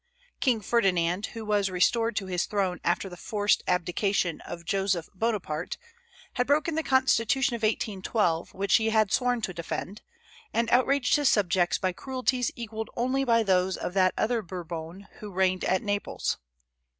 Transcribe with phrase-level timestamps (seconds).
[0.39, 5.77] King Ferdinand, who was restored to his throne after the forced abdication of Joseph Bonaparte,
[6.33, 10.01] had broken the Constitution of 1812, which he had sworn to defend,
[10.55, 15.29] and outraged his subjects by cruelties equalled only by those of that other Bourbon who
[15.29, 16.39] reigned at Naples.